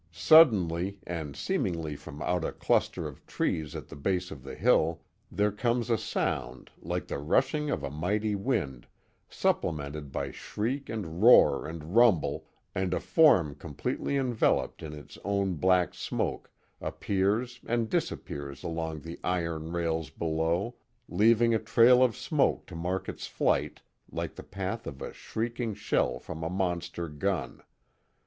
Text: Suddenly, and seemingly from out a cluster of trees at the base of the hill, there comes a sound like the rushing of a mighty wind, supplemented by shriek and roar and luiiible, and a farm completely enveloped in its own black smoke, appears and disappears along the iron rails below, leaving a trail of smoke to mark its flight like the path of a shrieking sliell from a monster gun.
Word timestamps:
Suddenly, 0.11 0.97
and 1.05 1.35
seemingly 1.35 1.95
from 1.95 2.23
out 2.23 2.43
a 2.43 2.51
cluster 2.51 3.07
of 3.07 3.23
trees 3.27 3.75
at 3.75 3.87
the 3.87 3.95
base 3.95 4.31
of 4.31 4.41
the 4.41 4.55
hill, 4.55 5.03
there 5.31 5.51
comes 5.51 5.91
a 5.91 5.97
sound 5.99 6.71
like 6.81 7.05
the 7.07 7.19
rushing 7.19 7.69
of 7.69 7.83
a 7.83 7.91
mighty 7.91 8.33
wind, 8.33 8.87
supplemented 9.29 10.11
by 10.11 10.31
shriek 10.31 10.89
and 10.89 11.21
roar 11.21 11.67
and 11.67 11.83
luiiible, 11.83 12.45
and 12.73 12.95
a 12.95 12.99
farm 12.99 13.53
completely 13.53 14.17
enveloped 14.17 14.81
in 14.81 14.91
its 14.93 15.19
own 15.23 15.53
black 15.53 15.93
smoke, 15.93 16.49
appears 16.81 17.59
and 17.67 17.87
disappears 17.87 18.63
along 18.63 19.01
the 19.01 19.19
iron 19.23 19.71
rails 19.71 20.09
below, 20.09 20.77
leaving 21.09 21.53
a 21.53 21.59
trail 21.59 22.01
of 22.01 22.17
smoke 22.17 22.65
to 22.65 22.73
mark 22.73 23.07
its 23.07 23.27
flight 23.27 23.81
like 24.11 24.33
the 24.33 24.41
path 24.41 24.87
of 24.87 24.99
a 24.99 25.13
shrieking 25.13 25.75
sliell 25.75 26.19
from 26.19 26.41
a 26.43 26.49
monster 26.49 27.07
gun. 27.07 27.61